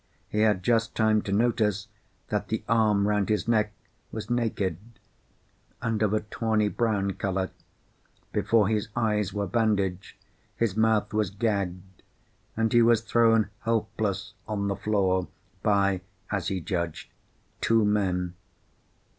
He 0.29 0.39
had 0.39 0.63
just 0.63 0.95
time 0.95 1.21
to 1.21 1.31
notice 1.31 1.87
that 2.29 2.47
the 2.47 2.63
arm 2.67 3.07
round 3.07 3.29
his 3.29 3.47
neck 3.47 3.71
was 4.11 4.31
naked 4.31 4.77
and 5.79 6.01
of 6.01 6.11
a 6.15 6.21
tawny 6.21 6.69
brown 6.69 7.11
colour, 7.11 7.51
before 8.33 8.67
his 8.67 8.87
eyes 8.95 9.31
were 9.31 9.45
bandaged, 9.45 10.15
his 10.55 10.75
mouth 10.75 11.13
was 11.13 11.29
gagged, 11.29 12.01
and 12.57 12.73
he 12.73 12.81
was 12.81 13.01
thrown 13.01 13.51
helpless 13.59 14.33
on 14.47 14.69
the 14.69 14.75
floor 14.75 15.27
by 15.61 16.01
(as 16.31 16.47
he 16.47 16.59
judged) 16.61 17.11
two 17.61 17.85
men. 17.85 18.33